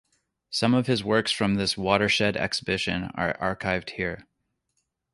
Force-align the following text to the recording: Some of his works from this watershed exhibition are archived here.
Some 0.49 0.73
of 0.73 0.87
his 0.87 1.03
works 1.03 1.31
from 1.31 1.53
this 1.57 1.77
watershed 1.77 2.35
exhibition 2.35 3.11
are 3.13 3.37
archived 3.39 3.91
here. 3.91 4.25